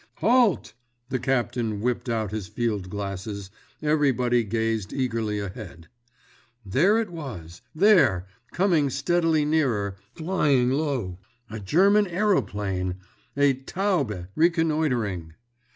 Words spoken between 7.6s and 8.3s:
there!